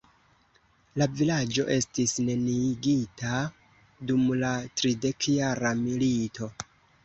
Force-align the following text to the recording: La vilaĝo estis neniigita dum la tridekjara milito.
La 1.01 1.07
vilaĝo 1.19 1.65
estis 1.75 2.15
neniigita 2.31 3.37
dum 4.11 4.27
la 4.43 4.53
tridekjara 4.83 5.79
milito. 5.87 6.55